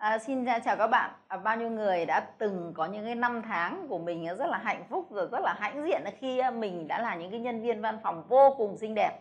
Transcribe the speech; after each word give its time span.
À, 0.00 0.18
xin 0.18 0.46
chào 0.64 0.76
các 0.76 0.86
bạn. 0.86 1.10
À, 1.28 1.36
bao 1.36 1.56
nhiêu 1.56 1.70
người 1.70 2.06
đã 2.06 2.20
từng 2.38 2.72
có 2.76 2.86
những 2.86 3.04
cái 3.04 3.14
năm 3.14 3.42
tháng 3.42 3.86
của 3.88 3.98
mình 3.98 4.26
rất 4.38 4.46
là 4.46 4.58
hạnh 4.58 4.84
phúc 4.88 5.12
rồi 5.12 5.28
rất 5.32 5.38
là 5.42 5.54
hãnh 5.58 5.86
diện 5.86 6.02
khi 6.18 6.38
à, 6.38 6.50
mình 6.50 6.88
đã 6.88 7.02
là 7.02 7.16
những 7.16 7.30
cái 7.30 7.40
nhân 7.40 7.62
viên 7.62 7.80
văn 7.80 7.98
phòng 8.02 8.24
vô 8.28 8.54
cùng 8.58 8.76
xinh 8.76 8.94
đẹp. 8.94 9.20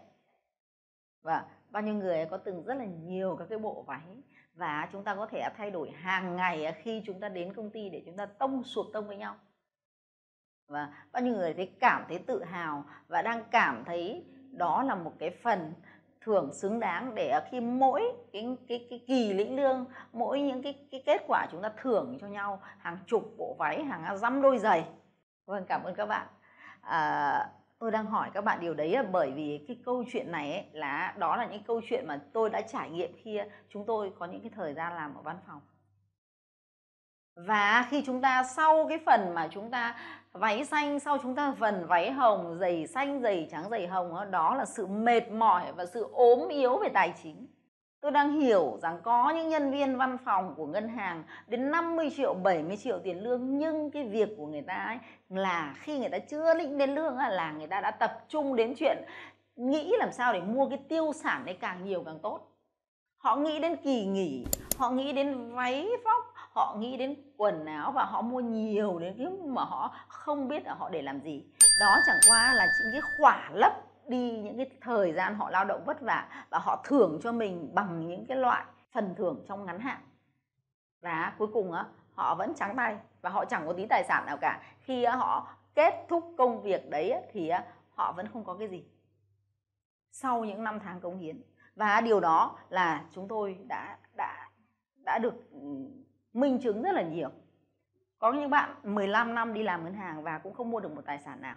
Và 1.21 1.45
bao 1.69 1.83
nhiêu 1.83 1.93
người 1.93 2.25
có 2.25 2.37
từng 2.37 2.63
rất 2.63 2.73
là 2.73 2.85
nhiều 2.85 3.35
các 3.39 3.45
cái 3.49 3.59
bộ 3.59 3.83
váy 3.87 4.01
và 4.53 4.89
chúng 4.91 5.03
ta 5.03 5.15
có 5.15 5.25
thể 5.25 5.49
thay 5.57 5.71
đổi 5.71 5.91
hàng 5.91 6.35
ngày 6.35 6.65
à, 6.65 6.71
khi 6.71 7.03
chúng 7.05 7.19
ta 7.19 7.29
đến 7.29 7.53
công 7.53 7.69
ty 7.69 7.89
để 7.89 8.03
chúng 8.05 8.17
ta 8.17 8.25
tông 8.25 8.63
sụp 8.63 8.85
tông 8.93 9.07
với 9.07 9.17
nhau. 9.17 9.35
Và 10.67 10.93
bao 11.11 11.23
nhiêu 11.23 11.33
người 11.33 11.53
thấy 11.53 11.71
cảm 11.79 12.05
thấy 12.07 12.19
tự 12.19 12.43
hào 12.43 12.83
và 13.07 13.21
đang 13.21 13.43
cảm 13.51 13.83
thấy 13.85 14.25
đó 14.51 14.83
là 14.83 14.95
một 14.95 15.13
cái 15.19 15.29
phần 15.29 15.73
thưởng 16.29 16.53
xứng 16.53 16.79
đáng 16.79 17.15
để 17.15 17.39
khi 17.51 17.59
mỗi 17.59 18.01
cái 18.33 18.57
cái 18.67 18.87
cái 18.89 19.03
kỳ 19.07 19.33
lĩnh 19.33 19.55
lương 19.55 19.85
mỗi 20.13 20.41
những 20.41 20.63
cái 20.63 20.87
cái 20.91 21.03
kết 21.05 21.21
quả 21.27 21.47
chúng 21.51 21.61
ta 21.61 21.71
thưởng 21.81 22.17
cho 22.21 22.27
nhau 22.27 22.61
hàng 22.77 22.97
chục 23.07 23.33
bộ 23.37 23.55
váy 23.59 23.83
hàng 23.83 24.17
dăm 24.17 24.41
đôi 24.41 24.57
giày. 24.57 24.85
Vâng 25.45 25.65
cảm 25.67 25.83
ơn 25.83 25.95
các 25.95 26.05
bạn. 26.05 26.27
À, 26.81 27.49
tôi 27.79 27.91
đang 27.91 28.05
hỏi 28.05 28.29
các 28.33 28.43
bạn 28.43 28.59
điều 28.61 28.73
đấy 28.73 28.89
là 28.89 29.03
bởi 29.03 29.31
vì 29.31 29.65
cái 29.67 29.77
câu 29.85 30.03
chuyện 30.11 30.31
này 30.31 30.53
ấy, 30.53 30.65
là 30.71 31.13
đó 31.17 31.35
là 31.35 31.45
những 31.45 31.63
câu 31.63 31.81
chuyện 31.89 32.07
mà 32.07 32.21
tôi 32.33 32.49
đã 32.49 32.61
trải 32.61 32.89
nghiệm 32.89 33.11
khi 33.23 33.39
chúng 33.69 33.85
tôi 33.85 34.11
có 34.19 34.25
những 34.25 34.41
cái 34.41 34.51
thời 34.55 34.73
gian 34.73 34.93
làm 34.95 35.15
ở 35.15 35.21
văn 35.21 35.37
phòng 35.47 35.61
và 37.45 37.87
khi 37.89 38.03
chúng 38.05 38.21
ta 38.21 38.43
sau 38.43 38.85
cái 38.89 38.99
phần 39.05 39.33
mà 39.33 39.47
chúng 39.51 39.71
ta 39.71 39.95
váy 40.31 40.65
xanh, 40.65 40.99
sau 40.99 41.17
chúng 41.23 41.35
ta 41.35 41.53
phần 41.59 41.87
váy 41.87 42.11
hồng, 42.11 42.57
giày 42.59 42.87
xanh, 42.87 43.21
giày 43.21 43.47
trắng, 43.51 43.69
giày 43.69 43.87
hồng 43.87 44.31
đó 44.31 44.55
là 44.55 44.65
sự 44.65 44.87
mệt 44.87 45.31
mỏi 45.31 45.71
và 45.75 45.85
sự 45.85 46.07
ốm 46.11 46.47
yếu 46.49 46.77
về 46.77 46.89
tài 46.89 47.13
chính. 47.23 47.47
Tôi 48.01 48.11
đang 48.11 48.31
hiểu 48.31 48.79
rằng 48.81 48.99
có 49.03 49.29
những 49.29 49.49
nhân 49.49 49.71
viên 49.71 49.97
văn 49.97 50.17
phòng 50.25 50.53
của 50.57 50.65
ngân 50.65 50.87
hàng 50.89 51.23
đến 51.47 51.71
50 51.71 52.09
triệu 52.17 52.33
70 52.33 52.77
triệu 52.77 52.99
tiền 52.99 53.23
lương, 53.23 53.57
nhưng 53.57 53.91
cái 53.91 54.03
việc 54.03 54.29
của 54.37 54.45
người 54.45 54.61
ta 54.61 54.73
ấy 54.73 54.97
là 55.29 55.73
khi 55.79 55.99
người 55.99 56.09
ta 56.09 56.19
chưa 56.19 56.53
lĩnh 56.53 56.77
đến 56.77 56.95
lương 56.95 57.17
là 57.17 57.51
người 57.51 57.67
ta 57.67 57.81
đã 57.81 57.91
tập 57.91 58.25
trung 58.27 58.55
đến 58.55 58.73
chuyện 58.77 58.97
nghĩ 59.55 59.95
làm 59.97 60.11
sao 60.11 60.33
để 60.33 60.41
mua 60.41 60.69
cái 60.69 60.79
tiêu 60.89 61.11
sản 61.13 61.45
đấy 61.45 61.57
càng 61.61 61.83
nhiều 61.83 62.03
càng 62.05 62.19
tốt. 62.19 62.39
Họ 63.17 63.35
nghĩ 63.35 63.59
đến 63.59 63.75
kỳ 63.83 64.05
nghỉ, 64.05 64.45
họ 64.77 64.89
nghĩ 64.89 65.13
đến 65.13 65.51
váy 65.55 65.89
vóc 66.05 66.28
họ 66.59 66.75
nghĩ 66.79 66.97
đến 66.97 67.15
quần 67.37 67.65
áo 67.65 67.91
và 67.91 68.05
họ 68.05 68.21
mua 68.21 68.39
nhiều 68.39 68.99
đến 68.99 69.17
lúc 69.17 69.39
mà 69.39 69.63
họ 69.63 69.95
không 70.07 70.47
biết 70.47 70.65
là 70.65 70.73
họ 70.73 70.89
để 70.89 71.01
làm 71.01 71.21
gì. 71.21 71.45
Đó 71.79 71.97
chẳng 72.05 72.19
qua 72.29 72.53
là 72.53 72.65
những 72.65 72.91
cái 72.91 73.01
khỏa 73.19 73.49
lấp 73.53 73.73
đi, 74.07 74.41
những 74.43 74.57
cái 74.57 74.69
thời 74.81 75.13
gian 75.13 75.35
họ 75.35 75.49
lao 75.49 75.65
động 75.65 75.83
vất 75.85 76.01
vả 76.01 76.45
và 76.49 76.59
họ 76.59 76.83
thưởng 76.83 77.19
cho 77.23 77.31
mình 77.31 77.71
bằng 77.73 78.07
những 78.07 78.25
cái 78.25 78.37
loại 78.37 78.65
phần 78.91 79.15
thưởng 79.17 79.45
trong 79.47 79.65
ngắn 79.65 79.79
hạn. 79.79 80.01
Và 81.01 81.33
cuối 81.37 81.47
cùng 81.53 81.71
á, 81.71 81.85
họ 82.13 82.35
vẫn 82.35 82.53
trắng 82.55 82.75
tay 82.75 82.97
và 83.21 83.29
họ 83.29 83.45
chẳng 83.45 83.67
có 83.67 83.73
tí 83.73 83.85
tài 83.85 84.03
sản 84.07 84.25
nào 84.25 84.37
cả. 84.37 84.61
Khi 84.79 85.05
họ 85.05 85.47
kết 85.75 86.05
thúc 86.09 86.33
công 86.37 86.61
việc 86.61 86.89
đấy 86.89 87.13
thì 87.33 87.51
họ 87.89 88.11
vẫn 88.11 88.27
không 88.27 88.43
có 88.43 88.53
cái 88.53 88.67
gì. 88.67 88.85
Sau 90.11 90.45
những 90.45 90.63
năm 90.63 90.79
tháng 90.79 91.01
cống 91.01 91.19
hiến. 91.19 91.41
Và 91.75 92.01
điều 92.01 92.19
đó 92.19 92.57
là 92.69 93.05
chúng 93.11 93.27
tôi 93.27 93.57
đã 93.67 93.97
đã 94.13 94.49
đã 95.05 95.19
được 95.19 95.51
ừ, 95.51 95.59
minh 96.33 96.59
chứng 96.59 96.81
rất 96.81 96.91
là 96.91 97.01
nhiều. 97.01 97.29
Có 98.19 98.31
những 98.31 98.49
bạn 98.49 98.75
15 98.83 99.35
năm 99.35 99.53
đi 99.53 99.63
làm 99.63 99.83
ngân 99.83 99.93
hàng 99.93 100.23
và 100.23 100.37
cũng 100.37 100.53
không 100.53 100.71
mua 100.71 100.79
được 100.79 100.95
một 100.95 101.01
tài 101.05 101.19
sản 101.19 101.41
nào. 101.41 101.55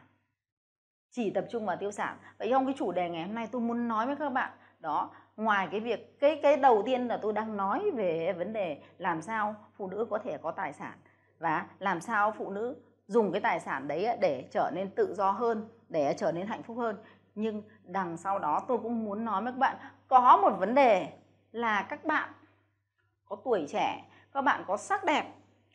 Chỉ 1.11 1.31
tập 1.31 1.45
trung 1.51 1.67
vào 1.67 1.77
tiêu 1.77 1.91
sản. 1.91 2.19
Vậy 2.39 2.49
trong 2.51 2.67
cái 2.67 2.75
chủ 2.79 2.93
đề 2.93 3.09
ngày 3.09 3.25
hôm 3.25 3.35
nay 3.35 3.49
tôi 3.53 3.61
muốn 3.61 3.89
nói 3.89 4.07
với 4.07 4.17
các 4.17 4.29
bạn 4.29 4.53
đó, 4.79 5.11
ngoài 5.37 5.69
cái 5.71 5.81
việc, 5.81 6.21
cái 6.21 6.41
cái 6.43 6.57
đầu 6.57 6.83
tiên 6.87 7.09
là 7.09 7.17
tôi 7.17 7.33
đang 7.33 7.57
nói 7.57 7.91
về 7.95 8.33
vấn 8.33 8.53
đề 8.53 8.83
làm 8.99 9.23
sao 9.23 9.55
phụ 9.77 9.87
nữ 9.87 10.07
có 10.11 10.19
thể 10.19 10.39
có 10.43 10.51
tài 10.51 10.73
sản 10.73 10.99
và 11.39 11.67
làm 11.79 12.01
sao 12.01 12.33
phụ 12.39 12.51
nữ 12.51 12.77
dùng 13.07 13.33
cái 13.33 13.41
tài 13.41 13.61
sản 13.61 13.89
đấy 13.89 14.09
để 14.21 14.49
trở 14.51 14.71
nên 14.75 14.91
tự 14.91 15.15
do 15.15 15.31
hơn, 15.31 15.69
để 15.89 16.15
trở 16.19 16.33
nên 16.33 16.47
hạnh 16.47 16.63
phúc 16.63 16.79
hơn. 16.79 16.97
Nhưng 17.35 17.63
đằng 17.85 18.17
sau 18.17 18.39
đó 18.39 18.65
tôi 18.69 18.79
cũng 18.79 19.05
muốn 19.05 19.25
nói 19.25 19.43
với 19.43 19.53
các 19.53 19.59
bạn, 19.59 19.77
có 20.09 20.39
một 20.43 20.57
vấn 20.59 20.75
đề 20.75 21.09
là 21.53 21.83
các 21.83 22.05
bạn 22.05 22.33
có 23.25 23.37
tuổi 23.45 23.67
trẻ 23.69 24.05
các 24.35 24.43
bạn 24.43 24.65
có 24.67 24.77
sắc 24.77 25.05
đẹp. 25.05 25.25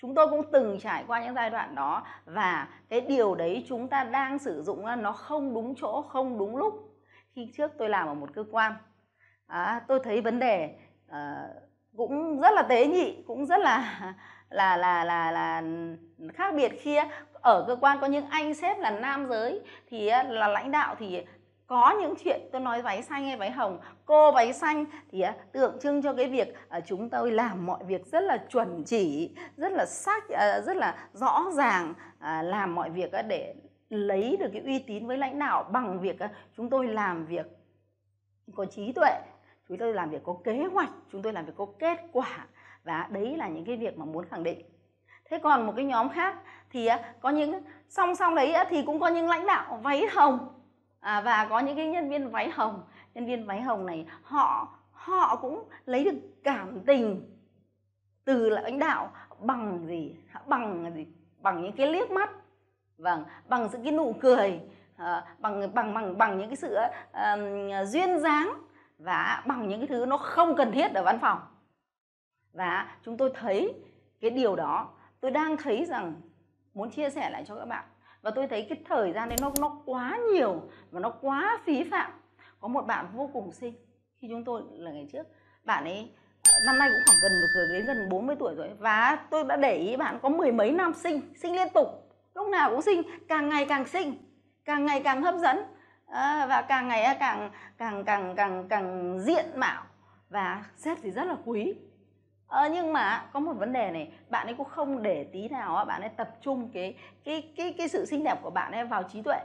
Chúng 0.01 0.15
tôi 0.15 0.27
cũng 0.27 0.51
từng 0.51 0.79
trải 0.79 1.03
qua 1.07 1.23
những 1.23 1.35
giai 1.35 1.49
đoạn 1.49 1.75
đó 1.75 2.03
và 2.25 2.67
cái 2.89 3.01
điều 3.01 3.35
đấy 3.35 3.65
chúng 3.67 3.87
ta 3.87 4.03
đang 4.03 4.39
sử 4.39 4.63
dụng 4.63 5.01
nó 5.01 5.11
không 5.11 5.53
đúng 5.53 5.75
chỗ 5.75 6.01
không 6.01 6.37
đúng 6.37 6.55
lúc. 6.55 6.73
Khi 7.35 7.51
trước 7.57 7.71
tôi 7.77 7.89
làm 7.89 8.07
ở 8.07 8.13
một 8.13 8.29
cơ 8.35 8.43
quan 8.51 8.73
à, 9.47 9.81
tôi 9.87 9.99
thấy 10.03 10.21
vấn 10.21 10.39
đề 10.39 10.75
à, 11.07 11.47
cũng 11.97 12.39
rất 12.39 12.51
là 12.53 12.63
tế 12.63 12.87
nhị 12.87 13.23
cũng 13.27 13.45
rất 13.45 13.59
là 13.59 14.01
là 14.49 14.77
là 14.77 15.03
là 15.03 15.31
là 15.31 15.63
khác 16.33 16.53
biệt. 16.55 16.71
Khi 16.81 16.99
ở 17.33 17.65
cơ 17.67 17.75
quan 17.75 17.97
có 18.01 18.07
những 18.07 18.25
anh 18.29 18.53
sếp 18.53 18.79
là 18.79 18.89
nam 18.91 19.27
giới 19.29 19.61
thì 19.89 20.09
là 20.09 20.47
lãnh 20.47 20.71
đạo 20.71 20.95
thì 20.99 21.25
có 21.67 21.95
những 22.01 22.13
chuyện 22.23 22.41
tôi 22.51 22.61
nói 22.61 22.81
váy 22.81 23.03
xanh 23.03 23.25
hay 23.25 23.37
váy 23.37 23.51
hồng, 23.51 23.79
cô 24.05 24.31
váy 24.31 24.53
xanh 24.53 24.85
thì 25.11 25.21
à, 25.21 25.35
tượng 25.51 25.79
trưng 25.81 26.01
cho 26.01 26.13
cái 26.13 26.29
việc 26.29 26.55
à, 26.69 26.79
chúng 26.79 27.09
tôi 27.09 27.31
làm 27.31 27.65
mọi 27.65 27.83
việc 27.83 28.05
rất 28.05 28.23
là 28.23 28.37
chuẩn 28.49 28.83
chỉ, 28.83 29.35
rất 29.57 29.71
là 29.71 29.85
sắc 29.85 30.29
à, 30.29 30.61
rất 30.61 30.77
là 30.77 31.09
rõ 31.13 31.45
ràng 31.53 31.93
làm 32.43 32.75
mọi 32.75 32.89
việc 32.89 33.11
để 33.27 33.55
lấy 33.89 34.37
được 34.39 34.49
cái 34.53 34.61
uy 34.61 34.79
tín 34.79 35.07
với 35.07 35.17
lãnh 35.17 35.39
đạo 35.39 35.63
bằng 35.71 35.99
việc 35.99 36.15
chúng 36.57 36.69
tôi 36.69 36.87
làm 36.87 37.25
việc 37.25 37.45
có 38.55 38.65
trí 38.65 38.91
tuệ, 38.91 39.19
chúng 39.67 39.77
tôi 39.77 39.93
làm 39.93 40.09
việc 40.09 40.21
có 40.23 40.37
kế 40.43 40.65
hoạch, 40.73 40.89
chúng 41.11 41.21
tôi 41.21 41.33
làm 41.33 41.45
việc 41.45 41.53
có 41.57 41.65
kết 41.79 41.99
quả. 42.11 42.47
Và 42.83 43.07
đấy 43.11 43.37
là 43.37 43.47
những 43.47 43.65
cái 43.65 43.77
việc 43.77 43.97
mà 43.97 44.05
muốn 44.05 44.25
khẳng 44.25 44.43
định. 44.43 44.65
Thế 45.29 45.39
còn 45.39 45.65
một 45.65 45.73
cái 45.75 45.85
nhóm 45.85 46.09
khác 46.09 46.35
thì 46.69 46.89
có 47.21 47.29
những, 47.29 47.63
song 47.89 48.15
song 48.15 48.35
đấy 48.35 48.53
thì 48.69 48.83
cũng 48.83 48.99
có 48.99 49.07
những 49.07 49.29
lãnh 49.29 49.45
đạo 49.45 49.79
váy 49.83 50.05
hồng 50.11 50.56
à, 50.99 51.21
và 51.21 51.47
có 51.49 51.59
những 51.59 51.75
cái 51.75 51.87
nhân 51.87 52.09
viên 52.09 52.29
váy 52.29 52.49
hồng. 52.49 52.83
Nhân 53.13 53.25
viên 53.25 53.45
váy 53.45 53.61
hồng 53.61 53.85
này 53.85 54.05
họ 54.23 54.77
họ 54.91 55.35
cũng 55.35 55.69
lấy 55.85 56.03
được 56.03 56.17
cảm 56.43 56.79
tình 56.85 57.37
từ 58.25 58.49
lãnh 58.49 58.79
đạo 58.79 59.11
bằng 59.39 59.87
gì? 59.87 60.15
Bằng 60.45 60.91
gì? 60.95 61.07
Bằng 61.39 61.61
những 61.61 61.73
cái 61.73 61.87
liếc 61.87 62.11
mắt. 62.11 62.29
Vâng 62.97 63.23
bằng 63.47 63.69
sự 63.69 63.79
cái 63.83 63.91
nụ 63.91 64.15
cười 64.19 64.61
à, 64.95 65.25
bằng 65.39 65.73
bằng 65.73 65.93
bằng 65.93 66.17
bằng 66.17 66.37
những 66.37 66.49
cái 66.49 66.55
sự 66.55 66.77
uh, 67.09 67.87
duyên 67.87 68.19
dáng 68.19 68.53
và 68.97 69.43
bằng 69.45 69.67
những 69.67 69.79
cái 69.79 69.87
thứ 69.87 70.05
nó 70.05 70.17
không 70.17 70.55
cần 70.55 70.71
thiết 70.71 70.93
ở 70.93 71.03
văn 71.03 71.19
phòng. 71.19 71.39
Và 72.53 72.95
chúng 73.05 73.17
tôi 73.17 73.31
thấy 73.39 73.73
cái 74.21 74.31
điều 74.31 74.55
đó. 74.55 74.89
Tôi 75.19 75.31
đang 75.31 75.57
thấy 75.57 75.85
rằng 75.85 76.13
muốn 76.73 76.89
chia 76.89 77.09
sẻ 77.09 77.29
lại 77.29 77.43
cho 77.47 77.55
các 77.55 77.65
bạn 77.65 77.85
và 78.21 78.31
tôi 78.31 78.47
thấy 78.47 78.65
cái 78.69 78.81
thời 78.85 79.13
gian 79.13 79.29
đấy 79.29 79.37
nó 79.41 79.51
nó 79.59 79.77
quá 79.85 80.19
nhiều 80.33 80.61
và 80.91 80.99
nó 80.99 81.09
quá 81.09 81.59
phí 81.65 81.83
phạm. 81.91 82.11
Có 82.59 82.67
một 82.67 82.81
bạn 82.81 83.05
vô 83.13 83.29
cùng 83.33 83.51
xinh. 83.51 83.73
Khi 84.15 84.27
chúng 84.29 84.43
tôi 84.43 84.61
là 84.71 84.91
ngày 84.91 85.07
trước 85.11 85.27
bạn 85.63 85.83
ấy 85.83 86.09
ờ, 86.43 86.53
năm 86.65 86.79
nay 86.79 86.89
cũng 86.89 87.01
khoảng 87.05 87.17
gần 87.21 87.31
được 87.41 87.47
ờ, 87.55 87.73
đến 87.73 87.85
gần 87.85 88.09
40 88.09 88.35
tuổi 88.39 88.55
rồi 88.55 88.69
và 88.79 89.25
tôi 89.29 89.43
đã 89.43 89.55
để 89.55 89.75
ý 89.75 89.95
bạn 89.95 90.19
có 90.21 90.29
mười 90.29 90.51
mấy 90.51 90.71
năm 90.71 90.93
sinh 90.93 91.21
sinh 91.35 91.55
liên 91.55 91.67
tục. 91.73 91.87
Lúc 92.33 92.47
nào 92.47 92.69
cũng 92.69 92.81
sinh 92.81 93.01
càng 93.27 93.49
ngày 93.49 93.65
càng 93.65 93.87
sinh 93.87 94.15
càng 94.65 94.85
ngày 94.85 95.01
càng 95.03 95.21
hấp 95.21 95.35
dẫn. 95.35 95.57
À, 96.07 96.45
và 96.49 96.61
càng 96.61 96.87
ngày 96.87 97.17
càng 97.19 97.51
càng 97.77 98.03
càng 98.03 98.35
càng 98.35 98.67
càng 98.69 99.19
diện 99.19 99.45
mạo. 99.55 99.83
Và 100.29 100.63
xét 100.75 100.97
thì 101.01 101.11
rất 101.11 101.23
là 101.23 101.35
quý. 101.45 101.73
Ờ, 102.47 102.69
nhưng 102.73 102.93
mà 102.93 103.25
có 103.33 103.39
một 103.39 103.53
vấn 103.53 103.73
đề 103.73 103.91
này 103.91 104.11
bạn 104.29 104.47
ấy 104.47 104.53
cũng 104.53 104.69
không 104.69 105.03
để 105.03 105.23
tí 105.23 105.47
nào 105.47 105.85
bạn 105.85 106.01
ấy 106.01 106.09
tập 106.09 106.29
trung 106.41 106.69
cái 106.73 106.95
cái 107.23 107.53
cái 107.57 107.73
cái 107.77 107.87
sự 107.87 108.05
xinh 108.05 108.23
đẹp 108.23 108.39
của 108.43 108.49
bạn 108.49 108.71
ấy 108.71 108.85
vào 108.85 109.03
trí 109.03 109.21
tuệ 109.21 109.39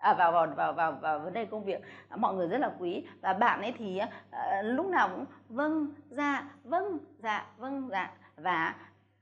à, 0.00 0.14
vào, 0.14 0.32
vào 0.32 0.46
vào 0.56 0.72
vào 0.72 0.92
vào 0.92 1.18
vấn 1.18 1.32
đề 1.32 1.44
công 1.44 1.64
việc. 1.64 1.80
À, 2.08 2.16
mọi 2.16 2.34
người 2.34 2.48
rất 2.48 2.58
là 2.58 2.72
quý. 2.78 3.06
Và 3.20 3.32
bạn 3.32 3.62
ấy 3.62 3.74
thì 3.78 4.00
uh, 4.00 4.36
lúc 4.62 4.86
nào 4.86 5.08
cũng 5.08 5.24
vâng 5.48 5.86
dạ 6.10 6.50
vâng 6.64 6.98
dạ 7.18 7.46
vâng 7.58 7.88
dạ. 7.90 8.12
Và 8.36 8.74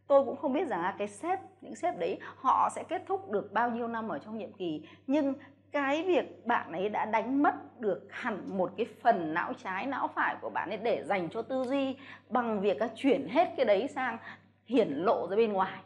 tôi 0.07 0.25
cũng 0.25 0.37
không 0.37 0.53
biết 0.53 0.69
rằng 0.69 0.83
là 0.83 0.95
cái 0.99 1.09
sếp 1.09 1.41
những 1.61 1.75
sếp 1.75 1.99
đấy 1.99 2.19
họ 2.37 2.69
sẽ 2.75 2.85
kết 2.89 3.03
thúc 3.07 3.31
được 3.31 3.53
bao 3.53 3.71
nhiêu 3.71 3.89
năm 3.89 4.09
ở 4.09 4.19
trong 4.19 4.39
nhiệm 4.39 4.53
kỳ. 4.53 4.89
Nhưng 5.07 5.35
cái 5.73 6.03
việc 6.03 6.47
bạn 6.47 6.73
ấy 6.73 6.89
đã 6.89 7.05
đánh 7.05 7.43
mất 7.43 7.81
được 7.81 8.07
hẳn 8.11 8.59
một 8.59 8.73
cái 8.77 8.87
phần 9.03 9.35
não 9.35 9.53
trái 9.65 9.87
não 9.87 10.09
phải 10.09 10.37
của 10.41 10.51
bạn 10.51 10.69
ấy 10.71 10.79
để 10.79 11.05
dành 11.05 11.29
cho 11.31 11.43
tư 11.43 11.65
duy 11.65 11.97
bằng 12.29 12.61
việc 12.61 12.77
chuyển 12.95 13.29
hết 13.29 13.55
cái 13.57 13.67
đấy 13.67 13.89
sang 13.89 14.19
hiển 14.67 14.89
lộ 14.89 15.27
ra 15.31 15.37
bên 15.37 15.53
ngoài. 15.53 15.81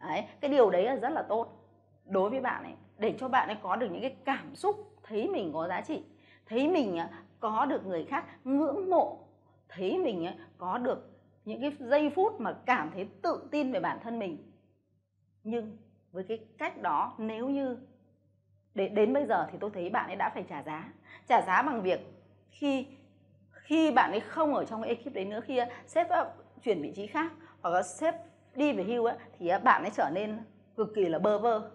Đấy, 0.00 0.24
cái 0.40 0.50
điều 0.50 0.70
đấy 0.70 0.84
là 0.84 0.96
rất 0.96 1.10
là 1.10 1.22
tốt 1.22 1.60
đối 2.04 2.30
với 2.30 2.40
bạn 2.40 2.62
ấy 2.62 2.72
để 2.98 3.14
cho 3.18 3.28
bạn 3.28 3.48
ấy 3.48 3.56
có 3.62 3.76
được 3.76 3.88
những 3.90 4.02
cái 4.02 4.16
cảm 4.24 4.54
xúc 4.54 4.96
thấy 5.02 5.28
mình 5.28 5.52
có 5.52 5.68
giá 5.68 5.80
trị 5.80 6.02
thấy 6.46 6.68
mình 6.68 6.98
à, 6.98 7.10
có 7.40 7.66
được 7.66 7.86
người 7.86 8.04
khác 8.04 8.24
ngưỡng 8.44 8.90
mộ 8.90 9.18
thấy 9.68 9.98
mình 9.98 10.26
à, 10.26 10.34
có 10.58 10.78
được 10.78 11.10
những 11.44 11.60
cái 11.60 11.72
giây 11.80 12.10
phút 12.10 12.40
mà 12.40 12.52
cảm 12.66 12.90
thấy 12.94 13.08
tự 13.22 13.48
tin 13.50 13.72
về 13.72 13.80
bản 13.80 13.98
thân 14.02 14.18
mình. 14.18 14.52
Nhưng 15.44 15.76
với 16.12 16.24
cái 16.24 16.38
cách 16.58 16.82
đó 16.82 17.14
nếu 17.18 17.48
như 17.48 17.76
để 18.74 18.88
đến 18.88 19.12
bây 19.12 19.26
giờ 19.26 19.46
thì 19.52 19.58
tôi 19.60 19.70
thấy 19.74 19.90
bạn 19.90 20.06
ấy 20.06 20.16
đã 20.16 20.30
phải 20.34 20.44
trả 20.48 20.62
giá. 20.62 20.92
Trả 21.28 21.42
giá 21.42 21.62
bằng 21.62 21.82
việc 21.82 22.00
khi 22.50 22.86
khi 23.50 23.90
bạn 23.90 24.10
ấy 24.10 24.20
không 24.20 24.54
ở 24.54 24.64
trong 24.64 24.82
cái 24.82 24.94
ekip 24.94 25.14
đấy 25.14 25.24
nữa 25.24 25.40
khi 25.44 25.56
à, 25.56 25.68
sếp 25.86 26.08
à, 26.08 26.24
chuyển 26.62 26.82
vị 26.82 26.92
trí 26.96 27.06
khác 27.06 27.32
hoặc 27.60 27.70
là 27.70 27.82
sếp 27.82 28.14
đi 28.54 28.72
về 28.72 28.84
hưu 28.84 29.04
ấy, 29.04 29.16
thì 29.38 29.48
à, 29.48 29.58
bạn 29.58 29.82
ấy 29.82 29.90
trở 29.94 30.10
nên 30.12 30.38
cực 30.76 30.88
kỳ 30.94 31.08
là 31.08 31.18
bơ 31.18 31.38
vơ. 31.38 31.70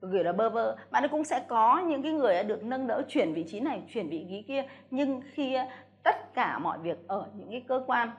Cực 0.00 0.10
kỳ 0.12 0.22
là 0.22 0.32
bơ 0.32 0.50
vơ. 0.50 0.76
Bạn 0.90 1.02
ấy 1.02 1.08
cũng 1.08 1.24
sẽ 1.24 1.44
có 1.48 1.78
những 1.78 2.02
cái 2.02 2.12
người 2.12 2.44
được 2.44 2.64
nâng 2.64 2.86
đỡ 2.86 3.02
chuyển 3.08 3.34
vị 3.34 3.44
trí 3.48 3.60
này 3.60 3.82
chuyển 3.88 4.08
vị 4.08 4.26
trí 4.28 4.42
kia. 4.42 4.64
Nhưng 4.90 5.20
khi 5.32 5.56
tất 6.02 6.34
cả 6.34 6.58
mọi 6.58 6.78
việc 6.78 7.08
ở 7.08 7.26
những 7.34 7.50
cái 7.50 7.64
cơ 7.68 7.84
quan 7.86 8.10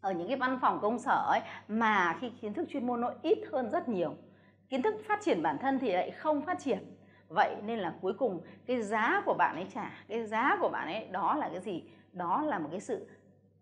ở 0.00 0.12
những 0.12 0.28
cái 0.28 0.36
văn 0.36 0.58
phòng 0.62 0.78
công 0.82 0.98
sở 0.98 1.24
ấy 1.28 1.40
mà 1.68 2.16
khi 2.20 2.30
kiến 2.30 2.54
thức 2.54 2.68
chuyên 2.68 2.86
môn 2.86 3.00
nó 3.00 3.10
ít 3.22 3.38
hơn 3.52 3.70
rất 3.70 3.88
nhiều. 3.88 4.14
Kiến 4.68 4.82
thức 4.82 4.94
phát 5.08 5.20
triển 5.22 5.42
bản 5.42 5.58
thân 5.58 5.78
thì 5.78 5.92
lại 5.92 6.10
không 6.10 6.42
phát 6.42 6.58
triển 6.60 6.78
vậy 7.34 7.56
nên 7.62 7.78
là 7.78 7.94
cuối 8.00 8.12
cùng 8.18 8.40
cái 8.66 8.82
giá 8.82 9.22
của 9.26 9.34
bạn 9.34 9.54
ấy 9.54 9.66
trả 9.74 9.90
cái 10.08 10.26
giá 10.26 10.56
của 10.60 10.68
bạn 10.68 10.88
ấy 10.88 11.08
đó 11.10 11.34
là 11.34 11.48
cái 11.48 11.60
gì? 11.60 11.82
Đó 12.12 12.42
là 12.42 12.58
một 12.58 12.68
cái 12.70 12.80
sự 12.80 13.06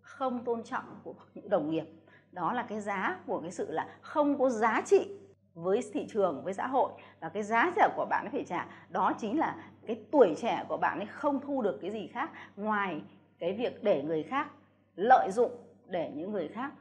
không 0.01 0.45
tôn 0.45 0.63
trọng 0.63 1.01
của 1.05 1.15
những 1.35 1.49
đồng 1.49 1.71
nghiệp. 1.71 1.85
Đó 2.33 2.53
là 2.53 2.63
cái 2.63 2.81
giá 2.81 3.19
của 3.27 3.41
cái 3.41 3.51
sự 3.51 3.71
là 3.71 3.89
không 4.01 4.39
có 4.39 4.49
giá 4.49 4.83
trị 4.87 5.19
với 5.55 5.81
thị 5.93 6.07
trường 6.13 6.45
với 6.45 6.55
xã 6.55 6.67
hội. 6.67 6.93
Và 7.21 7.29
cái 7.29 7.43
giá 7.43 7.73
trả 7.77 7.89
của 7.97 8.07
bạn 8.11 8.25
ấy 8.25 8.31
phải 8.31 8.45
trả 8.45 8.67
đó 8.89 9.13
chính 9.19 9.39
là 9.39 9.57
cái 9.87 10.05
tuổi 10.13 10.35
trẻ 10.41 10.65
của 10.69 10.77
bạn 10.77 10.99
ấy 10.99 11.07
không 11.07 11.41
thu 11.41 11.63
được 11.63 11.79
cái 11.83 11.91
gì 11.91 12.07
khác 12.07 12.31
ngoài 12.57 13.03
cái 13.39 13.53
việc 13.53 13.85
để 13.85 14.03
người 14.03 14.23
khác 14.23 14.51
lợi 14.97 15.31
dụng 15.31 15.53
để 15.87 16.13
những 16.15 16.33
người 16.33 16.49
khác 16.49 16.73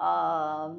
uh, 0.00 0.76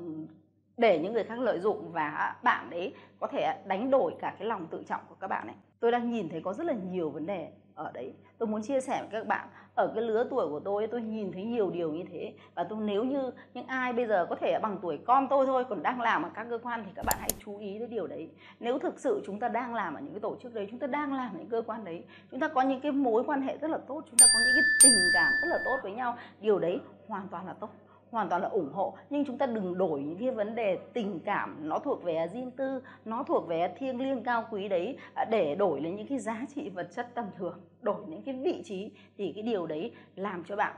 để 0.78 1.00
những 1.00 1.14
người 1.14 1.24
khác 1.24 1.40
lợi 1.40 1.60
dụng 1.60 1.92
và 1.92 2.36
bạn 2.44 2.70
đấy 2.70 2.94
có 3.20 3.28
thể 3.28 3.54
đánh 3.66 3.90
đổi 3.90 4.16
cả 4.20 4.36
cái 4.40 4.48
lòng 4.48 4.68
tự 4.68 4.84
trọng 4.88 5.02
của 5.10 5.16
các 5.20 5.28
bạn 5.28 5.48
ấy. 5.48 5.56
Tôi 5.80 5.92
đang 5.92 6.12
nhìn 6.12 6.30
thấy 6.30 6.42
có 6.42 6.54
rất 6.54 6.66
là 6.68 6.74
nhiều 6.74 7.10
vấn 7.10 7.26
đề 7.26 7.52
ở 7.76 7.92
đấy. 7.94 8.14
Tôi 8.38 8.48
muốn 8.48 8.64
chia 8.64 8.82
sẻ 8.82 8.98
với 9.00 9.10
các 9.12 9.28
bạn, 9.28 9.48
ở 9.76 9.92
cái 9.96 10.04
lứa 10.04 10.28
tuổi 10.30 10.48
của 10.50 10.60
tôi 10.60 10.88
tôi 10.88 11.02
nhìn 11.02 11.32
thấy 11.32 11.44
nhiều 11.44 11.70
điều 11.70 11.92
như 11.92 12.04
thế. 12.12 12.34
Và 12.56 12.64
tôi, 12.64 12.80
nếu 12.82 13.04
như 13.04 13.32
những 13.54 13.68
ai 13.68 13.94
bây 13.94 14.08
giờ 14.08 14.26
có 14.30 14.36
thể 14.36 14.60
bằng 14.60 14.78
tuổi 14.82 15.00
con 15.06 15.28
tôi 15.30 15.46
thôi, 15.46 15.66
còn 15.70 15.84
đang 15.84 16.02
làm 16.02 16.24
ở 16.24 16.30
các 16.34 16.48
cơ 16.50 16.60
quan 16.64 16.84
thì 16.86 16.92
các 16.96 17.06
bạn 17.06 17.18
hãy 17.20 17.30
chú 17.46 17.58
ý 17.58 17.80
đến 17.80 17.90
điều 17.90 18.08
đấy. 18.08 18.30
Nếu 18.60 18.80
thực 18.80 19.00
sự 19.00 19.22
chúng 19.26 19.40
ta 19.40 19.48
đang 19.48 19.76
làm 19.76 19.94
ở 19.94 20.02
những 20.02 20.14
cái 20.14 20.20
tổ 20.20 20.36
chức 20.44 20.54
đấy, 20.54 20.68
chúng 20.70 20.80
ta 20.80 20.88
đang 20.88 21.14
làm 21.14 21.36
ở 21.36 21.38
những 21.40 21.50
cơ 21.50 21.62
quan 21.68 21.86
đấy, 21.86 22.04
chúng 22.32 22.40
ta 22.40 22.48
có 22.48 22.62
những 22.62 22.82
cái 22.82 22.92
mối 22.92 23.24
quan 23.24 23.42
hệ 23.42 23.58
rất 23.58 23.72
là 23.72 23.78
tốt, 23.78 24.04
chúng 24.06 24.18
ta 24.18 24.26
có 24.34 24.40
những 24.46 24.56
cái 24.56 24.64
tình 24.84 25.00
cảm 25.14 25.32
rất 25.42 25.48
là 25.48 25.58
tốt 25.66 25.78
với 25.84 25.92
nhau, 25.92 26.18
điều 26.42 26.60
đấy 26.60 26.80
hoàn 27.08 27.28
toàn 27.28 27.48
là 27.48 27.54
tốt 27.54 27.70
hoàn 28.12 28.30
toàn 28.30 28.42
là 28.42 28.48
ủng 28.48 28.74
hộ. 28.74 28.98
Nhưng 29.10 29.26
chúng 29.26 29.38
ta 29.38 29.46
đừng 29.46 29.78
đổi 29.78 30.02
những 30.02 30.18
cái 30.20 30.32
vấn 30.32 30.56
đề 30.56 30.80
tình 30.94 31.20
cảm 31.26 31.70
nó 31.70 31.80
thuộc 31.80 32.04
về 32.04 32.28
riêng 32.34 32.52
tư 32.52 32.82
nó 33.06 33.24
thuộc 33.24 33.48
về 33.48 33.74
thiêng 33.78 34.02
liêng 34.02 34.24
cao 34.24 34.46
quý 34.52 34.68
đấy. 34.68 34.98
À, 35.14 35.26
để 35.26 35.56
đổi 35.56 35.82
lấy 35.82 35.92
những 35.92 36.08
cái 36.08 36.20
giá 36.20 36.46
trị 36.56 36.70
vật 36.70 36.88
chất 36.96 37.10
tầm 37.16 37.26
thường 37.38 37.62
đổi 37.82 38.06
những 38.08 38.22
cái 38.22 38.36
vị 38.36 38.62
trí 38.66 38.92
thì 39.18 39.32
cái 39.36 39.44
điều 39.44 39.68
đấy 39.68 39.92
làm 40.16 40.44
cho 40.44 40.56
bạn 40.56 40.76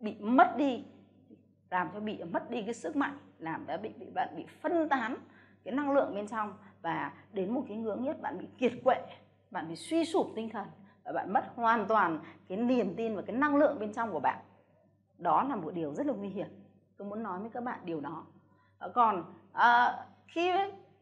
bị 0.00 0.16
mất 0.20 0.56
đi 0.56 0.84
làm 1.70 1.88
cho 1.94 2.00
bị 2.00 2.24
mất 2.32 2.50
đi 2.50 2.62
cái 2.62 2.74
sức 2.74 2.96
mạnh 2.96 3.18
làm 3.38 3.64
cho 3.68 3.76
bị, 3.78 3.90
bị 3.98 4.06
bạn 4.14 4.28
bị 4.36 4.44
phân 4.60 4.88
tán 4.88 5.16
cái 5.64 5.74
năng 5.74 5.92
lượng 5.92 6.14
bên 6.14 6.28
trong. 6.28 6.52
Và 6.82 7.12
đến 7.32 7.50
một 7.50 7.62
cái 7.68 7.76
ngưỡng 7.76 8.04
nhất 8.04 8.20
bạn 8.20 8.38
bị 8.38 8.46
kiệt 8.58 8.72
quệ 8.84 8.96
bạn 9.50 9.68
bị 9.68 9.76
suy 9.76 10.04
sụp 10.04 10.26
tinh 10.36 10.48
thần 10.48 10.68
và 11.04 11.12
bạn 11.12 11.32
mất 11.32 11.44
hoàn 11.54 11.86
toàn 11.86 12.18
cái 12.48 12.58
niềm 12.58 12.94
tin 12.96 13.16
và 13.16 13.22
cái 13.22 13.36
năng 13.36 13.56
lượng 13.56 13.78
bên 13.80 13.92
trong 13.92 14.12
của 14.12 14.20
bạn 14.20 14.38
đó 15.18 15.42
là 15.48 15.56
một 15.56 15.74
điều 15.74 15.94
rất 15.94 16.06
là 16.06 16.12
nguy 16.12 16.28
hiểm. 16.28 16.46
Tôi 16.96 17.08
muốn 17.08 17.22
nói 17.22 17.40
với 17.40 17.50
các 17.50 17.62
bạn 17.62 17.78
điều 17.84 18.00
đó. 18.00 18.24
Ờ, 18.78 18.88
còn 18.94 19.24
à, 19.52 19.98
khi 20.26 20.52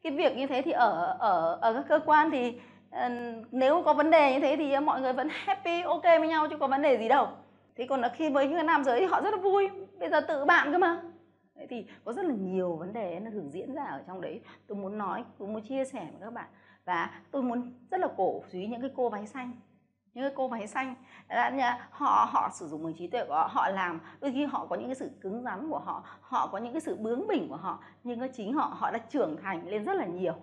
cái 0.03 0.13
việc 0.13 0.37
như 0.37 0.47
thế 0.47 0.63
thì 0.63 0.71
ở 0.71 1.17
ở 1.19 1.59
ở 1.61 1.73
các 1.73 1.85
cơ 1.89 2.01
quan 2.07 2.31
thì 2.31 2.61
ờ, 2.91 3.09
nếu 3.51 3.83
có 3.85 3.95
vấn 3.95 4.11
đề 4.11 4.35
như 4.35 4.41
thế 4.41 4.57
thì 4.57 4.79
mọi 4.79 5.01
người 5.01 5.13
vẫn 5.13 5.29
happy 5.31 5.83
ok 5.83 6.03
với 6.03 6.29
nhau 6.29 6.47
chứ 6.51 6.57
có 6.57 6.67
vấn 6.67 6.83
đề 6.83 6.99
gì 6.99 7.09
đâu. 7.09 7.29
Thế 7.77 7.87
còn 7.89 8.03
khi 8.15 8.31
với 8.31 8.49
những 8.49 8.67
nam 8.67 8.85
giới 8.85 9.01
thì 9.01 9.07
họ 9.07 9.21
rất 9.21 9.31
là 9.31 9.37
vui 9.37 9.69
bây 9.99 10.11
giờ 10.11 10.21
tự 10.21 10.45
bạn 10.45 10.73
cơ 10.73 10.79
mà. 10.79 11.03
Thế 11.57 11.67
thì 11.71 11.87
có 12.05 12.13
rất 12.13 12.25
là 12.25 12.35
nhiều 12.35 12.77
vấn 12.77 12.93
đề 12.93 13.21
nó 13.21 13.31
thường 13.31 13.51
diễn 13.51 13.75
ra 13.75 13.85
ở 13.85 14.03
trong 14.07 14.21
đấy. 14.21 14.41
Tôi 14.67 14.77
muốn 14.79 14.99
nói 14.99 15.25
tôi 15.39 15.49
muốn 15.49 15.63
chia 15.63 15.85
sẻ 15.85 16.09
với 16.13 16.21
các 16.21 16.33
bạn. 16.33 16.47
Và 16.85 17.11
tôi 17.31 17.43
muốn 17.43 17.73
rất 17.91 18.01
là 18.01 18.09
cổ 18.17 18.43
suý 18.53 18.67
những 18.67 18.81
cái 18.81 18.91
cô 18.97 19.09
váy 19.09 19.27
xanh 19.27 19.53
những 20.15 20.25
cái 20.25 20.33
cô 20.37 20.49
váy 20.49 20.67
xanh 20.67 20.95
họ 21.91 22.29
họ 22.31 22.51
sử 22.53 22.69
dụng 22.69 22.83
mình 22.83 22.97
trí 22.99 23.07
tuệ 23.07 23.25
của 23.29 23.35
họ 23.35 23.51
họ 23.53 23.69
làm. 23.69 24.01
Đôi 24.21 24.33
khi 24.33 24.45
họ 24.45 24.67
có 24.67 24.77
những 24.77 24.89
cái 24.89 24.95
sự 24.95 25.11
cứng 25.21 25.43
rắn 25.43 25.71
của 25.71 25.79
họ 25.79 26.05
họ 26.21 26.47
có 26.47 26.59
những 26.59 26.73
cái 26.73 26.81
sự 26.81 26.97
bướng 26.97 27.27
bỉnh 27.27 27.49
của 27.49 27.57
họ, 27.57 27.79
nhưng 28.05 28.21
cái 28.21 28.29
chính 28.29 28.53
họ 28.53 28.75
họ 28.77 28.91
đã 28.91 28.99
trưởng 28.99 29.37
thành 29.43 29.69
lên 29.69 29.85
rất 29.85 29.97
là 29.97 30.07
nhiều. 30.07 30.35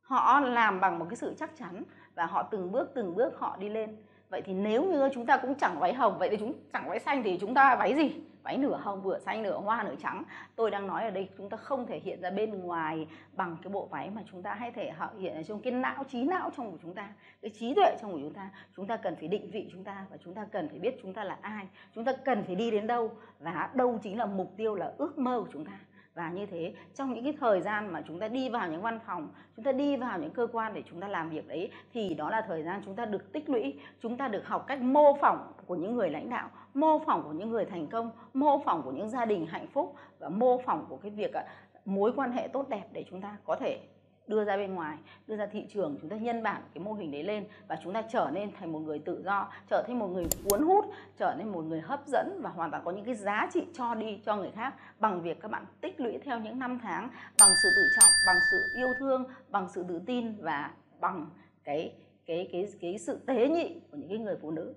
Họ 0.00 0.40
làm 0.40 0.80
bằng 0.80 0.98
một 0.98 1.06
cái 1.08 1.16
sự 1.16 1.34
chắc 1.38 1.56
chắn 1.58 1.82
và 2.14 2.26
họ 2.26 2.42
từng 2.42 2.72
bước 2.72 2.92
từng 2.94 3.14
bước 3.14 3.38
họ 3.38 3.56
đi 3.56 3.68
lên. 3.68 3.96
Vậy 4.28 4.42
thì 4.44 4.54
nếu 4.54 4.84
như 4.84 5.08
chúng 5.14 5.26
ta 5.26 5.36
cũng 5.36 5.54
chẳng 5.54 5.78
váy 5.78 5.94
hồng, 5.94 6.18
vậy 6.18 6.28
thì 6.30 6.36
chúng, 6.36 6.52
chẳng 6.72 6.88
váy 6.88 7.00
xanh 7.00 7.22
thì 7.22 7.38
chúng 7.40 7.54
ta 7.54 7.76
váy 7.76 7.94
gì? 7.94 8.20
Váy 8.44 8.58
nửa 8.58 8.76
hồng, 8.76 9.02
vừa 9.02 9.18
xanh 9.18 9.42
nửa 9.42 9.58
hoa 9.58 9.82
nửa 9.82 9.94
trắng. 10.02 10.24
Tôi 10.56 10.70
đang 10.70 10.86
nói 10.86 11.04
ở 11.04 11.10
đây, 11.10 11.28
chúng 11.38 11.50
ta 11.50 11.56
không 11.56 11.86
thể 11.86 11.98
hiện 11.98 12.20
ra 12.20 12.30
bên 12.30 12.60
ngoài 12.60 13.06
bằng 13.32 13.56
cái 13.62 13.72
bộ 13.72 13.86
váy 13.90 14.10
mà 14.10 14.22
chúng 14.32 14.42
ta 14.42 14.54
hay 14.54 14.72
thể 14.72 14.92
hiện 15.18 15.34
ở 15.34 15.42
trong 15.42 15.60
cái 15.60 15.72
não, 15.72 16.04
trí 16.04 16.24
não 16.24 16.50
trong 16.56 16.70
của 16.72 16.78
chúng 16.82 16.94
ta, 16.94 17.08
cái 17.42 17.50
trí 17.50 17.74
tuệ 17.74 17.96
trong 18.00 18.12
của 18.12 18.18
chúng 18.18 18.34
ta. 18.34 18.50
Chúng 18.76 18.86
ta 18.86 18.96
cần 18.96 19.16
phải 19.16 19.28
định 19.28 19.50
vị 19.50 19.68
chúng 19.72 19.84
ta 19.84 20.06
và 20.10 20.16
chúng 20.24 20.34
ta 20.34 20.46
cần 20.52 20.68
phải 20.68 20.78
biết 20.78 20.98
chúng 21.02 21.14
ta 21.14 21.24
là 21.24 21.38
ai. 21.40 21.66
Chúng 21.94 22.04
ta 22.04 22.12
cần 22.24 22.44
phải 22.44 22.54
đi 22.54 22.70
đến 22.70 22.86
đâu 22.86 23.10
và 23.40 23.70
đâu 23.74 23.98
chính 24.02 24.18
là 24.18 24.26
mục 24.26 24.52
tiêu, 24.56 24.74
là 24.74 24.92
ước 24.98 25.18
mơ 25.18 25.40
của 25.40 25.50
chúng 25.52 25.64
ta 25.64 25.72
và 26.14 26.30
như 26.30 26.46
thế, 26.46 26.74
trong 26.94 27.14
những 27.14 27.24
cái 27.24 27.34
thời 27.40 27.60
gian 27.60 27.92
mà 27.92 28.02
chúng 28.06 28.18
ta 28.18 28.28
đi 28.28 28.48
vào 28.48 28.70
những 28.70 28.82
văn 28.82 28.98
phòng, 29.06 29.28
chúng 29.56 29.64
ta 29.64 29.72
đi 29.72 29.96
vào 29.96 30.18
những 30.18 30.30
cơ 30.30 30.46
quan 30.52 30.74
để 30.74 30.82
chúng 30.90 31.00
ta 31.00 31.08
làm 31.08 31.30
việc 31.30 31.48
đấy, 31.48 31.70
thì 31.92 32.14
đó 32.14 32.30
là 32.30 32.44
thời 32.48 32.62
gian 32.62 32.82
chúng 32.84 32.94
ta 32.94 33.04
được 33.04 33.32
tích 33.32 33.50
lũy, 33.50 33.80
chúng 34.02 34.16
ta 34.16 34.28
được 34.28 34.46
học 34.46 34.64
cách 34.66 34.82
mô 34.82 35.16
phỏng 35.20 35.52
của 35.66 35.76
những 35.76 35.94
người 35.94 36.10
lãnh 36.10 36.30
đạo, 36.30 36.50
mô 36.74 36.98
phỏng 36.98 37.22
của 37.22 37.32
những 37.32 37.50
người 37.50 37.64
thành 37.64 37.86
công, 37.86 38.10
mô 38.34 38.58
phỏng 38.64 38.82
của 38.82 38.92
những 38.92 39.08
gia 39.08 39.24
đình 39.24 39.46
hạnh 39.46 39.66
phúc 39.72 39.94
và 40.18 40.28
mô 40.28 40.58
phỏng 40.58 40.86
của 40.88 40.96
cái 40.96 41.10
việc 41.10 41.32
à, 41.32 41.44
mối 41.84 42.12
quan 42.16 42.32
hệ 42.32 42.48
tốt 42.48 42.68
đẹp 42.68 42.84
để 42.92 43.04
chúng 43.10 43.20
ta 43.20 43.36
có 43.44 43.56
thể 43.56 43.80
đưa 44.26 44.44
ra 44.44 44.56
bên 44.56 44.74
ngoài 44.74 44.98
đưa 45.26 45.36
ra 45.36 45.46
thị 45.46 45.66
trường 45.68 45.98
chúng 46.00 46.10
ta 46.10 46.16
nhân 46.16 46.42
bản 46.42 46.62
cái 46.74 46.84
mô 46.84 46.92
hình 46.92 47.10
đấy 47.10 47.22
lên 47.22 47.46
và 47.68 47.78
chúng 47.84 47.92
ta 47.92 48.02
trở 48.02 48.30
nên 48.32 48.52
thành 48.52 48.72
một 48.72 48.78
người 48.78 48.98
tự 48.98 49.22
do 49.24 49.52
trở 49.70 49.84
thành 49.86 49.98
một 49.98 50.06
người 50.06 50.24
cuốn 50.44 50.62
hút 50.62 50.84
trở 51.16 51.34
nên 51.38 51.48
một 51.48 51.62
người 51.62 51.80
hấp 51.80 52.06
dẫn 52.06 52.40
và 52.42 52.50
hoàn 52.50 52.70
toàn 52.70 52.82
có 52.84 52.90
những 52.90 53.04
cái 53.04 53.14
giá 53.14 53.48
trị 53.52 53.66
cho 53.72 53.94
đi 53.94 54.20
cho 54.24 54.36
người 54.36 54.50
khác 54.54 54.74
bằng 54.98 55.22
việc 55.22 55.40
các 55.40 55.50
bạn 55.50 55.64
tích 55.80 56.00
lũy 56.00 56.18
theo 56.18 56.40
những 56.40 56.58
năm 56.58 56.78
tháng 56.82 57.08
bằng 57.40 57.50
sự 57.62 57.68
tự 57.76 57.82
trọng 57.96 58.10
bằng 58.26 58.36
sự 58.50 58.62
yêu 58.76 58.88
thương 58.98 59.24
bằng 59.48 59.68
sự 59.68 59.84
tự 59.88 60.02
tin 60.06 60.36
và 60.40 60.70
bằng 61.00 61.30
cái 61.64 61.92
cái 62.26 62.48
cái 62.52 62.68
cái 62.80 62.98
sự 62.98 63.18
tế 63.26 63.48
nhị 63.48 63.80
của 63.90 63.96
những 63.96 64.08
cái 64.08 64.18
người 64.18 64.36
phụ 64.42 64.50
nữ. 64.50 64.74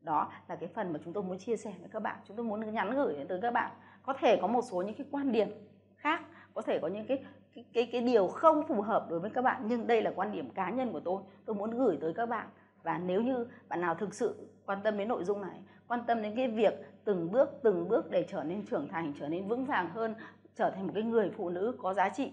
Đó 0.00 0.32
là 0.48 0.56
cái 0.56 0.68
phần 0.74 0.92
mà 0.92 0.98
chúng 1.04 1.12
tôi 1.12 1.22
muốn 1.22 1.38
chia 1.38 1.56
sẻ 1.56 1.72
với 1.80 1.88
các 1.88 2.02
bạn. 2.02 2.16
Chúng 2.28 2.36
tôi 2.36 2.46
muốn 2.46 2.72
nhắn 2.74 2.94
gửi 2.94 3.14
đến 3.16 3.28
tới 3.28 3.38
các 3.42 3.50
bạn. 3.50 3.72
Có 4.02 4.12
thể 4.12 4.38
có 4.42 4.46
một 4.46 4.62
số 4.70 4.82
những 4.82 4.94
cái 4.94 5.06
quan 5.10 5.32
điểm 5.32 5.48
khác 5.96 6.22
có 6.54 6.62
thể 6.62 6.78
có 6.82 6.88
những 6.88 7.06
cái, 7.06 7.24
cái 7.54 7.88
cái 7.92 8.00
điều 8.00 8.28
không 8.28 8.66
phù 8.66 8.82
hợp 8.82 9.06
đối 9.10 9.20
với 9.20 9.30
các 9.30 9.42
bạn. 9.42 9.62
Nhưng 9.66 9.86
đây 9.86 10.02
là 10.02 10.12
quan 10.16 10.32
điểm 10.32 10.50
cá 10.50 10.70
nhân 10.70 10.92
của 10.92 11.00
tôi. 11.00 11.22
Tôi 11.44 11.56
muốn 11.56 11.70
gửi 11.70 11.98
tới 12.00 12.12
các 12.14 12.26
bạn. 12.26 12.48
Và 12.82 12.98
nếu 12.98 13.22
như 13.22 13.46
bạn 13.68 13.80
nào 13.80 13.94
thực 13.94 14.14
sự 14.14 14.48
quan 14.66 14.78
tâm 14.84 14.98
đến 14.98 15.08
nội 15.08 15.24
dung 15.24 15.40
này, 15.40 15.60
quan 15.88 16.00
tâm 16.06 16.22
đến 16.22 16.36
cái 16.36 16.48
việc 16.48 16.74
từng 17.04 17.32
bước 17.32 17.50
từng 17.62 17.88
bước 17.88 18.10
để 18.10 18.26
trở 18.28 18.44
nên 18.44 18.66
trưởng 18.66 18.88
thành, 18.88 19.12
trở 19.20 19.28
nên 19.28 19.48
vững 19.48 19.64
vàng 19.64 19.88
hơn, 19.88 20.14
trở 20.54 20.70
thành 20.70 20.86
một 20.86 20.92
cái 20.94 21.02
người 21.02 21.30
phụ 21.36 21.50
nữ 21.50 21.76
có 21.82 21.94
giá 21.94 22.08
trị 22.08 22.32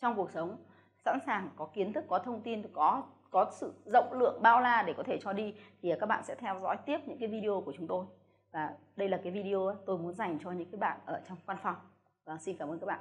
trong 0.00 0.16
cuộc 0.16 0.30
sống, 0.30 0.56
sẵn 1.04 1.18
sàng 1.26 1.50
có 1.56 1.68
kiến 1.74 1.92
thức, 1.92 2.04
có 2.08 2.18
thông 2.18 2.40
tin, 2.40 2.62
có 2.72 3.02
có 3.30 3.50
sự 3.52 3.72
rộng 3.84 4.12
lượng 4.12 4.42
bao 4.42 4.60
la 4.60 4.82
để 4.82 4.92
có 4.92 5.02
thể 5.02 5.18
cho 5.22 5.32
đi, 5.32 5.54
thì 5.82 5.92
các 6.00 6.06
bạn 6.06 6.24
sẽ 6.24 6.34
theo 6.34 6.60
dõi 6.60 6.76
tiếp 6.86 6.98
những 7.06 7.18
cái 7.18 7.28
video 7.28 7.60
của 7.60 7.72
chúng 7.76 7.86
tôi. 7.86 8.04
Và 8.52 8.74
đây 8.96 9.08
là 9.08 9.20
cái 9.22 9.32
video 9.32 9.74
tôi 9.86 9.98
muốn 9.98 10.12
dành 10.12 10.38
cho 10.44 10.50
những 10.50 10.70
cái 10.70 10.78
bạn 10.78 11.00
ở 11.04 11.20
trong 11.28 11.38
văn 11.46 11.56
phòng. 11.62 11.76
Và 12.24 12.38
xin 12.38 12.56
cảm 12.56 12.68
ơn 12.68 12.78
các 12.78 12.86
bạn. 12.86 13.00